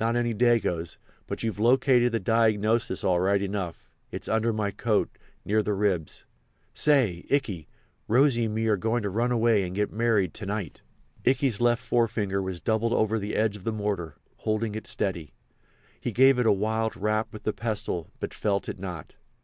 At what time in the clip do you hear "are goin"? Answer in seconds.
8.66-9.04